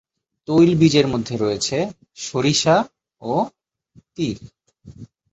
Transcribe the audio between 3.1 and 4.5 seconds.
ও তিল।